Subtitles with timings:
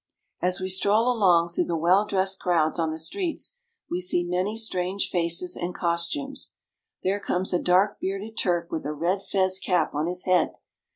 [0.41, 3.57] As we stroll along through the well dressed crowds on the streets
[3.87, 6.53] we see many strange faces and costumes.
[7.03, 10.53] There comes a dark bearded Turk with a red fez cap on his head.